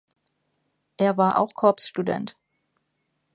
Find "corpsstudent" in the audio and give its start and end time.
1.53-2.35